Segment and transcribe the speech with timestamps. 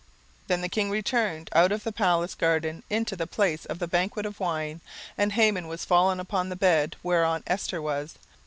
[0.45, 3.87] 17:007:008 Then the king returned out of the palace garden into the place of the
[3.87, 4.81] banquet of wine;
[5.15, 8.17] and Haman was fallen upon the bed whereon Esther was.